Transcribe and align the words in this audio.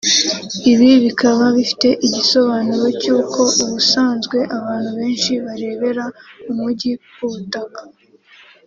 ibi 0.71 0.89
bikaba 1.05 1.43
bifite 1.57 1.89
igisobanuro 2.07 2.85
cy’uko 3.01 3.39
ubusanzwe 3.63 4.37
abantu 4.57 4.89
benshi 4.97 5.31
barebera 5.45 6.05
umujyi 6.49 6.91
ku 7.15 7.25
butaka 7.33 7.81